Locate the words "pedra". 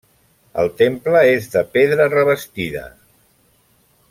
1.77-2.09